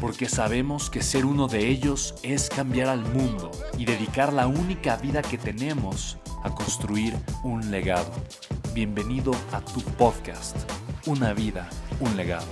porque 0.00 0.28
sabemos 0.28 0.90
que 0.90 1.02
ser 1.02 1.24
uno 1.24 1.48
de 1.48 1.68
ellos 1.68 2.14
es 2.22 2.48
cambiar 2.48 2.88
al 2.88 3.02
mundo 3.12 3.50
y 3.78 3.84
dedicar 3.84 4.32
la 4.32 4.46
única 4.46 4.96
vida 4.96 5.22
que 5.22 5.38
tenemos 5.38 6.18
a 6.44 6.50
construir 6.50 7.14
un 7.42 7.70
legado. 7.70 8.12
Bienvenido 8.74 9.32
a 9.52 9.60
tu 9.60 9.80
podcast, 9.80 10.56
Una 11.06 11.32
vida, 11.32 11.68
un 12.00 12.16
legado. 12.16 12.46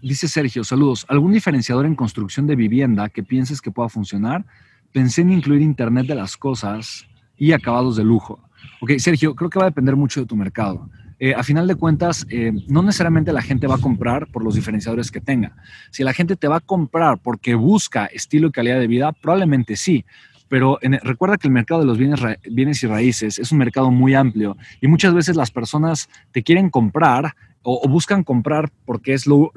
Dice 0.00 0.28
Sergio, 0.28 0.64
saludos. 0.64 1.04
¿Algún 1.08 1.32
diferenciador 1.32 1.86
en 1.86 1.94
construcción 1.94 2.46
de 2.46 2.56
vivienda 2.56 3.08
que 3.08 3.22
pienses 3.22 3.60
que 3.60 3.70
pueda 3.70 3.88
funcionar? 3.88 4.44
Pensé 4.92 5.22
en 5.22 5.32
incluir 5.32 5.62
Internet 5.62 6.06
de 6.06 6.14
las 6.14 6.36
Cosas 6.36 7.06
y 7.36 7.52
acabados 7.52 7.96
de 7.96 8.04
lujo. 8.04 8.45
Ok, 8.80 8.92
Sergio, 8.98 9.34
creo 9.34 9.50
que 9.50 9.58
va 9.58 9.66
a 9.66 9.68
depender 9.70 9.96
mucho 9.96 10.20
de 10.20 10.26
tu 10.26 10.36
mercado. 10.36 10.88
Eh, 11.18 11.34
a 11.34 11.42
final 11.42 11.66
de 11.66 11.76
cuentas, 11.76 12.26
eh, 12.28 12.52
no 12.68 12.82
necesariamente 12.82 13.32
la 13.32 13.40
gente 13.40 13.66
va 13.66 13.76
a 13.76 13.80
comprar 13.80 14.26
por 14.26 14.44
los 14.44 14.54
diferenciadores 14.54 15.10
que 15.10 15.20
tenga. 15.20 15.56
Si 15.90 16.04
la 16.04 16.12
gente 16.12 16.36
te 16.36 16.46
va 16.46 16.56
a 16.56 16.60
comprar 16.60 17.18
porque 17.18 17.54
busca 17.54 18.06
estilo 18.06 18.48
y 18.48 18.52
calidad 18.52 18.78
de 18.78 18.86
vida, 18.86 19.12
probablemente 19.12 19.76
sí. 19.76 20.04
Pero 20.48 20.78
recuerda 21.02 21.38
que 21.38 21.48
el 21.48 21.52
mercado 21.52 21.80
de 21.80 21.86
los 21.86 21.98
bienes, 21.98 22.20
bienes 22.48 22.82
y 22.82 22.86
raíces 22.86 23.38
es 23.38 23.50
un 23.50 23.58
mercado 23.58 23.90
muy 23.90 24.14
amplio 24.14 24.56
y 24.80 24.86
muchas 24.86 25.12
veces 25.12 25.34
las 25.34 25.50
personas 25.50 26.08
te 26.30 26.44
quieren 26.44 26.70
comprar 26.70 27.34
o, 27.62 27.88
buscan 27.88 28.22
comprar 28.22 28.70
porque 28.84 29.12
es 29.12 29.26
lo, 29.26 29.50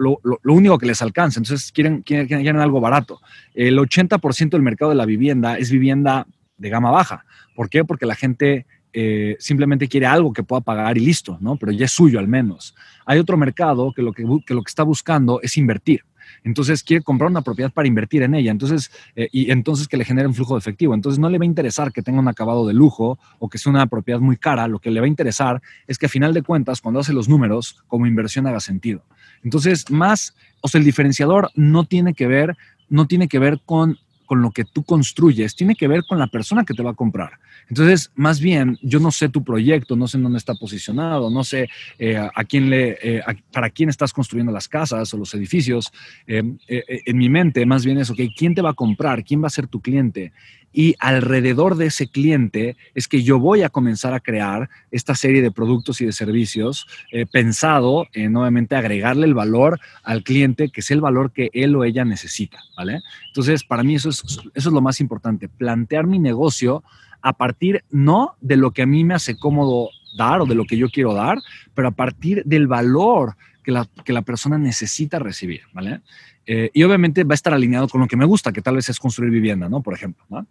único 0.44 0.80
que 0.80 0.88
les 0.88 1.02
alcanza. 1.04 1.40
Entonces 1.40 1.72
quieren, 1.72 2.02
quieren, 2.02 2.26
quieren 2.26 2.58
algo 2.58 2.82
barato. 2.82 3.22
El 3.54 3.78
80% 3.78 4.50
del 4.50 4.64
mercado 4.64 4.90
de 4.90 4.98
la 4.98 5.06
vivienda 5.06 5.60
es 5.60 5.70
vivienda 5.70 6.26
de 6.58 6.70
gama 6.70 6.90
baja. 6.90 7.24
¿Por 7.56 7.70
qué? 7.70 7.86
Porque 7.86 8.08
la 8.08 8.16
gente 8.16 8.66
eh, 8.92 9.36
simplemente 9.40 9.88
quiere 9.88 10.08
algo 10.08 10.34
que 10.34 10.44
pueda 10.44 10.62
pagar 10.62 10.98
y 10.98 11.02
listo, 11.02 11.38
¿no? 11.42 11.58
Pero 11.58 11.72
ya 11.72 11.86
es 11.86 11.92
suyo 11.92 12.20
al 12.20 12.28
menos. 12.28 12.76
Hay 13.06 13.20
otro 13.20 13.38
mercado 13.38 13.94
que 13.94 14.02
lo 14.02 14.14
que, 14.14 14.24
está 14.66 14.84
buscando 14.84 15.40
es 15.42 15.58
invertir. 15.58 16.04
Entonces 16.44 16.84
quiere 16.84 17.04
comprar 17.04 17.30
una 17.30 17.42
propiedad 17.42 17.72
para 17.72 17.88
invertir 17.88 18.24
en 18.24 18.36
ella. 18.36 18.52
Entonces, 18.52 18.92
eh, 19.16 19.28
y 19.32 19.52
entonces 19.52 19.88
que 19.88 19.98
le 19.98 20.06
genere 20.06 20.28
un 20.28 20.34
flujo 20.34 20.56
de 20.56 20.60
efectivo. 20.60 20.94
Entonces 20.94 21.20
no 21.20 21.30
le 21.30 21.38
va 21.38 21.44
a 21.44 21.46
interesar 21.46 21.92
que 21.92 22.02
tenga 22.02 22.20
un 22.20 22.28
acabado 22.28 22.68
de 22.68 22.74
lujo 22.74 23.20
o 23.40 23.50
que 23.50 23.58
sea 23.58 23.72
una 23.72 23.88
propiedad 23.88 24.20
muy 24.20 24.38
cara. 24.38 24.68
Lo 24.68 24.80
que 24.80 24.92
le 24.92 25.00
va 25.00 25.06
a 25.06 25.10
interesar 25.10 25.62
es 25.88 25.98
que 25.98 26.06
a 26.06 26.10
final 26.10 26.34
de 26.34 26.42
cuentas, 26.42 26.82
cuando 26.82 27.00
hace 27.00 27.14
los 27.14 27.30
números, 27.30 27.84
como 27.88 28.06
inversión 28.06 28.48
haga 28.48 28.60
sentido. 28.60 29.04
Entonces, 29.44 29.90
más, 29.90 30.36
o 30.62 30.68
sea, 30.68 30.80
el 30.80 30.86
diferenciador 30.86 31.52
no 31.56 31.86
tiene 31.86 32.14
que 32.14 32.28
ver, 32.28 32.58
no 32.90 33.08
tiene 33.08 33.28
que 33.28 33.40
ver 33.40 33.60
con 33.66 33.98
con 34.30 34.44
lo 34.44 34.52
que 34.52 34.64
tú 34.64 34.84
construyes, 34.84 35.56
tiene 35.56 35.74
que 35.74 35.88
ver 35.88 36.04
con 36.08 36.20
la 36.20 36.28
persona 36.28 36.64
que 36.64 36.76
te 36.76 36.84
va 36.84 36.92
a 36.92 36.94
comprar. 36.94 37.40
Entonces, 37.68 38.12
más 38.14 38.40
bien, 38.40 38.78
yo 38.84 39.00
no 39.00 39.10
sé 39.10 39.28
tu 39.28 39.44
proyecto, 39.44 39.96
no 39.96 40.08
sé 40.08 40.20
dónde 40.20 40.38
está 40.38 40.54
posicionado, 40.54 41.32
no 41.32 41.44
sé 41.44 41.68
eh, 41.98 42.16
a 42.16 42.44
quién 42.44 42.70
le, 42.70 43.00
eh, 43.02 43.24
para 43.52 43.72
quién 43.72 43.90
estás 43.90 44.14
construyendo 44.14 44.52
las 44.52 44.68
casas 44.68 45.12
o 45.16 45.18
los 45.18 45.34
edificios. 45.34 45.92
Eh, 46.28 46.44
en 46.68 47.18
mi 47.18 47.28
mente, 47.28 47.66
más 47.66 47.84
bien 47.84 47.98
es, 47.98 48.12
ok, 48.12 48.20
¿quién 48.38 48.54
te 48.54 48.62
va 48.62 48.70
a 48.70 48.76
comprar? 48.76 49.24
¿Quién 49.24 49.42
va 49.42 49.48
a 49.48 49.50
ser 49.50 49.66
tu 49.66 49.82
cliente? 49.82 50.32
y 50.72 50.94
alrededor 51.00 51.78
de 51.78 51.88
ese 51.88 52.10
cliente 52.10 52.78
es 52.94 53.08
que 53.08 53.24
yo 53.24 53.40
voy 53.40 53.64
a 53.64 53.70
comenzar 53.70 54.14
a 54.14 54.20
crear 54.20 54.70
esta 54.92 55.16
serie 55.16 55.42
de 55.42 55.50
productos 55.50 56.00
y 56.00 56.06
de 56.06 56.12
servicios 56.12 56.86
pensado 57.32 58.06
en 58.14 58.34
nuevamente 58.34 58.76
agregarle 58.76 59.26
el 59.26 59.34
valor 59.34 59.80
al 60.04 60.22
cliente, 60.22 60.70
que 60.70 60.82
es 60.82 60.92
el 60.92 61.02
valor 61.02 61.32
que 61.32 61.50
él 61.54 61.76
o 61.76 61.86
ella 61.86 62.06
necesita, 62.06 62.60
¿vale? 62.78 63.02
Entonces, 63.30 63.64
para 63.64 63.82
mí 63.82 63.96
eso 63.96 64.10
es, 64.10 64.19
eso 64.26 64.52
es 64.54 64.66
lo 64.66 64.82
más 64.82 65.00
importante, 65.00 65.50
plantear 65.50 66.08
mi 66.08 66.20
negocio 66.20 66.84
a 67.22 67.34
partir 67.34 67.84
no 67.90 68.36
de 68.42 68.58
lo 68.58 68.72
que 68.72 68.84
a 68.84 68.86
mí 68.86 69.04
me 69.04 69.14
hace 69.14 69.38
cómodo 69.38 69.90
dar 70.18 70.42
o 70.42 70.46
de 70.46 70.56
lo 70.56 70.66
que 70.66 70.78
yo 70.78 70.90
quiero 70.90 71.14
dar, 71.14 71.38
pero 71.74 71.90
a 71.90 71.92
partir 71.92 72.44
del 72.46 72.68
valor 72.68 73.36
que 73.64 73.72
la, 73.72 73.88
que 74.04 74.14
la 74.14 74.22
persona 74.22 74.58
necesita 74.58 75.20
recibir, 75.20 75.62
¿vale? 75.74 76.02
Eh, 76.46 76.72
y 76.74 76.84
obviamente 76.84 77.24
va 77.24 77.34
a 77.34 77.36
estar 77.36 77.54
alineado 77.54 77.88
con 77.88 78.02
lo 78.02 78.08
que 78.08 78.18
me 78.18 78.26
gusta, 78.26 78.52
que 78.52 78.62
tal 78.62 78.76
vez 78.76 78.90
es 78.90 79.00
construir 79.00 79.32
vivienda, 79.32 79.70
¿no? 79.70 79.82
Por 79.82 79.94
ejemplo, 79.94 80.26
¿no? 80.30 80.48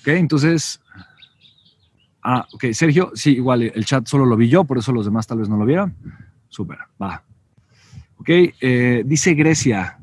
Ok, 0.00 0.08
entonces... 0.08 0.80
Ah, 2.22 2.46
ok, 2.52 2.72
Sergio, 2.72 3.12
sí, 3.14 3.32
igual 3.32 3.62
el 3.62 3.84
chat 3.84 4.06
solo 4.06 4.26
lo 4.26 4.36
vi 4.36 4.48
yo, 4.48 4.64
por 4.64 4.78
eso 4.78 4.92
los 4.92 5.04
demás 5.04 5.26
tal 5.26 5.38
vez 5.38 5.48
no 5.48 5.56
lo 5.56 5.64
vieron. 5.64 5.94
Súper, 6.48 6.78
va. 7.00 7.22
Ok, 8.16 8.28
eh, 8.28 9.02
dice 9.06 9.34
Grecia, 9.34 9.97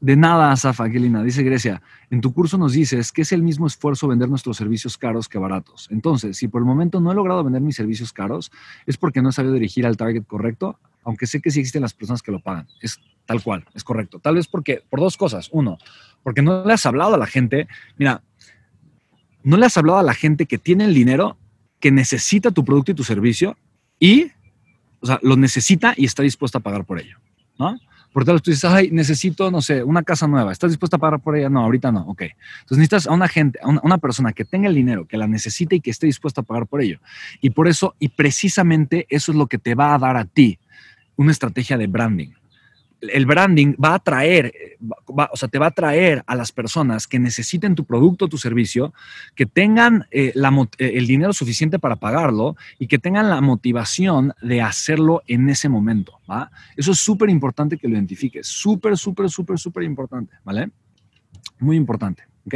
de 0.00 0.16
nada, 0.16 0.56
Zafa, 0.56 0.88
qué 0.90 0.98
linda. 0.98 1.22
Dice 1.22 1.42
Grecia, 1.42 1.82
en 2.10 2.20
tu 2.20 2.32
curso 2.32 2.58
nos 2.58 2.72
dices 2.72 3.12
que 3.12 3.22
es 3.22 3.32
el 3.32 3.42
mismo 3.42 3.66
esfuerzo 3.66 4.08
vender 4.08 4.28
nuestros 4.28 4.56
servicios 4.56 4.98
caros 4.98 5.28
que 5.28 5.38
baratos. 5.38 5.88
Entonces, 5.90 6.36
si 6.36 6.48
por 6.48 6.60
el 6.60 6.66
momento 6.66 7.00
no 7.00 7.12
he 7.12 7.14
logrado 7.14 7.44
vender 7.44 7.62
mis 7.62 7.76
servicios 7.76 8.12
caros, 8.12 8.50
es 8.86 8.96
porque 8.96 9.22
no 9.22 9.28
he 9.28 9.32
sabido 9.32 9.54
dirigir 9.54 9.86
al 9.86 9.96
target 9.96 10.24
correcto, 10.24 10.78
aunque 11.04 11.26
sé 11.26 11.40
que 11.40 11.50
sí 11.50 11.60
existen 11.60 11.82
las 11.82 11.94
personas 11.94 12.22
que 12.22 12.32
lo 12.32 12.40
pagan. 12.40 12.66
Es 12.80 13.00
tal 13.26 13.42
cual, 13.42 13.64
es 13.74 13.84
correcto. 13.84 14.18
Tal 14.18 14.34
vez 14.34 14.48
porque, 14.48 14.82
por 14.88 15.00
dos 15.00 15.16
cosas. 15.16 15.48
Uno, 15.52 15.78
porque 16.22 16.42
no 16.42 16.64
le 16.64 16.72
has 16.72 16.84
hablado 16.86 17.14
a 17.14 17.18
la 17.18 17.26
gente. 17.26 17.68
Mira, 17.96 18.22
no 19.44 19.56
le 19.56 19.66
has 19.66 19.76
hablado 19.76 19.98
a 19.98 20.02
la 20.02 20.14
gente 20.14 20.46
que 20.46 20.58
tiene 20.58 20.84
el 20.84 20.94
dinero, 20.94 21.36
que 21.78 21.92
necesita 21.92 22.50
tu 22.50 22.64
producto 22.64 22.90
y 22.90 22.94
tu 22.94 23.04
servicio 23.04 23.56
y, 24.00 24.32
o 25.00 25.06
sea, 25.06 25.20
lo 25.22 25.36
necesita 25.36 25.94
y 25.96 26.06
está 26.06 26.22
dispuesta 26.22 26.58
a 26.58 26.62
pagar 26.62 26.84
por 26.84 26.98
ello, 26.98 27.18
¿no? 27.58 27.78
Por 28.16 28.24
tal 28.24 28.40
tú 28.40 28.50
dices, 28.50 28.64
ay, 28.64 28.88
necesito, 28.90 29.50
no 29.50 29.60
sé, 29.60 29.84
una 29.84 30.02
casa 30.02 30.26
nueva. 30.26 30.50
¿Estás 30.50 30.70
dispuesta 30.70 30.96
a 30.96 30.98
pagar 30.98 31.20
por 31.20 31.36
ella? 31.36 31.50
No, 31.50 31.60
ahorita 31.60 31.92
no. 31.92 32.00
Ok. 32.08 32.22
Entonces 32.22 32.78
necesitas 32.78 33.06
a 33.08 33.12
una 33.12 33.28
gente, 33.28 33.58
a 33.62 33.68
una, 33.68 33.98
persona 33.98 34.32
que 34.32 34.46
tenga 34.46 34.68
el 34.68 34.74
dinero, 34.74 35.04
que 35.04 35.18
la 35.18 35.26
necesite 35.26 35.76
y 35.76 35.80
que 35.82 35.90
esté 35.90 36.06
dispuesta 36.06 36.40
a 36.40 36.44
pagar 36.44 36.66
por 36.66 36.80
ello. 36.80 36.98
Y 37.42 37.50
por 37.50 37.68
eso, 37.68 37.94
y 37.98 38.08
precisamente 38.08 39.04
eso 39.10 39.32
es 39.32 39.36
lo 39.36 39.48
que 39.48 39.58
te 39.58 39.74
va 39.74 39.94
a 39.94 39.98
dar 39.98 40.16
a 40.16 40.24
ti 40.24 40.58
una 41.16 41.30
estrategia 41.30 41.76
de 41.76 41.88
branding 41.88 42.30
el 43.00 43.26
branding 43.26 43.74
va 43.82 43.90
a 43.90 43.94
atraer, 43.96 44.52
o 45.06 45.36
sea, 45.36 45.48
te 45.48 45.58
va 45.58 45.66
a 45.66 45.68
atraer 45.70 46.22
a 46.26 46.34
las 46.34 46.52
personas 46.52 47.06
que 47.06 47.18
necesiten 47.18 47.74
tu 47.74 47.84
producto 47.84 48.24
o 48.24 48.28
tu 48.28 48.38
servicio, 48.38 48.94
que 49.34 49.46
tengan 49.46 50.06
eh, 50.10 50.32
eh, 50.34 50.92
el 50.94 51.06
dinero 51.06 51.32
suficiente 51.32 51.78
para 51.78 51.96
pagarlo 51.96 52.56
y 52.78 52.86
que 52.86 52.98
tengan 52.98 53.28
la 53.28 53.40
motivación 53.40 54.32
de 54.42 54.62
hacerlo 54.62 55.22
en 55.26 55.48
ese 55.48 55.68
momento. 55.68 56.20
¿va? 56.30 56.50
Eso 56.76 56.92
es 56.92 56.98
súper 56.98 57.30
importante 57.30 57.76
que 57.76 57.88
lo 57.88 57.94
identifiques. 57.94 58.46
Súper, 58.46 58.96
súper, 58.96 59.30
súper, 59.30 59.58
súper 59.58 59.82
importante. 59.84 60.34
¿Vale? 60.44 60.70
Muy 61.58 61.76
importante. 61.76 62.24
¿Ok? 62.46 62.54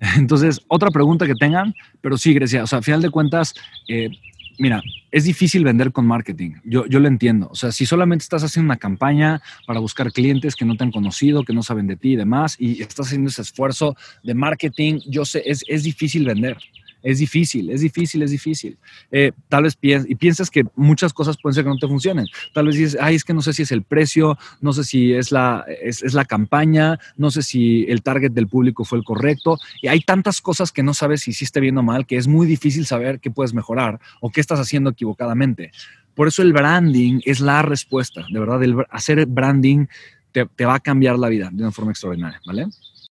Entonces, 0.16 0.60
otra 0.68 0.90
pregunta 0.90 1.26
que 1.26 1.34
tengan, 1.34 1.74
pero 2.00 2.16
sí, 2.16 2.32
Grecia, 2.34 2.64
o 2.64 2.66
sea, 2.66 2.78
a 2.80 2.82
final 2.82 3.02
de 3.02 3.10
cuentas, 3.10 3.54
eh, 3.88 4.10
mira, 4.58 4.82
es 5.10 5.24
difícil 5.24 5.64
vender 5.64 5.92
con 5.92 6.06
marketing. 6.06 6.52
Yo, 6.64 6.86
yo 6.86 7.00
lo 7.00 7.08
entiendo. 7.08 7.48
O 7.50 7.54
sea, 7.54 7.72
si 7.72 7.86
solamente 7.86 8.22
estás 8.22 8.42
haciendo 8.42 8.66
una 8.66 8.76
campaña 8.76 9.40
para 9.66 9.80
buscar 9.80 10.12
clientes 10.12 10.56
que 10.56 10.64
no 10.64 10.76
te 10.76 10.84
han 10.84 10.92
conocido, 10.92 11.44
que 11.44 11.52
no 11.54 11.62
saben 11.62 11.86
de 11.86 11.96
ti 11.96 12.12
y 12.12 12.16
demás, 12.16 12.56
y 12.58 12.82
estás 12.82 13.06
haciendo 13.06 13.30
ese 13.30 13.42
esfuerzo 13.42 13.96
de 14.22 14.34
marketing, 14.34 15.00
yo 15.06 15.24
sé, 15.24 15.42
es, 15.46 15.64
es 15.68 15.82
difícil 15.82 16.24
vender. 16.24 16.58
Es 17.02 17.18
difícil, 17.18 17.70
es 17.70 17.80
difícil, 17.80 18.22
es 18.22 18.30
difícil. 18.30 18.76
Eh, 19.10 19.32
tal 19.48 19.64
vez 19.64 19.76
piensas, 19.76 20.10
y 20.10 20.14
piensas 20.14 20.50
que 20.50 20.64
muchas 20.74 21.12
cosas 21.12 21.36
pueden 21.40 21.54
ser 21.54 21.64
que 21.64 21.70
no 21.70 21.78
te 21.78 21.86
funcionen. 21.86 22.26
Tal 22.52 22.66
vez 22.66 22.76
dices, 22.76 22.98
ay, 23.00 23.14
es 23.14 23.24
que 23.24 23.34
no 23.34 23.42
sé 23.42 23.52
si 23.52 23.62
es 23.62 23.72
el 23.72 23.82
precio, 23.82 24.38
no 24.60 24.72
sé 24.72 24.84
si 24.84 25.12
es 25.12 25.30
la, 25.30 25.64
es, 25.80 26.14
la 26.14 26.24
campaña, 26.24 26.98
no 27.16 27.30
sé 27.30 27.42
si 27.42 27.84
el 27.88 28.02
target 28.02 28.32
del 28.32 28.48
público 28.48 28.84
fue 28.84 28.98
el 28.98 29.04
correcto. 29.04 29.58
Y 29.80 29.88
hay 29.88 30.00
tantas 30.00 30.40
cosas 30.40 30.72
que 30.72 30.82
no 30.82 30.94
sabes 30.94 31.22
si 31.22 31.30
hiciste 31.30 31.60
bien 31.60 31.78
o 31.78 31.82
mal, 31.82 32.06
que 32.06 32.16
es 32.16 32.26
muy 32.26 32.46
difícil 32.46 32.86
saber 32.86 33.20
qué 33.20 33.30
puedes 33.30 33.54
mejorar 33.54 34.00
o 34.20 34.30
qué 34.30 34.40
estás 34.40 34.58
haciendo 34.58 34.90
equivocadamente. 34.90 35.70
Por 36.14 36.28
eso 36.28 36.42
el 36.42 36.52
branding 36.52 37.20
es 37.24 37.40
la 37.40 37.62
respuesta, 37.62 38.26
de 38.32 38.40
verdad, 38.40 38.60
hacer 38.90 39.24
branding 39.26 39.86
te 40.32 40.64
va 40.64 40.74
a 40.74 40.80
cambiar 40.80 41.18
la 41.18 41.28
vida 41.28 41.48
de 41.52 41.62
una 41.62 41.72
forma 41.72 41.90
extraordinaria, 41.90 42.40
¿vale? 42.46 42.66